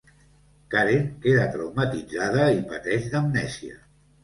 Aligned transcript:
Karen 0.75 1.05
queda 1.25 1.43
traumatitzada 1.57 2.49
i 2.59 2.65
pateix 2.75 3.09
d'amnèsia. 3.15 3.81